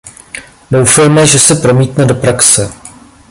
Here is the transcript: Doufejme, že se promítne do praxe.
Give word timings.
Doufejme, 0.71 1.27
že 1.27 1.39
se 1.39 1.55
promítne 1.55 2.05
do 2.05 2.15
praxe. 2.15 2.71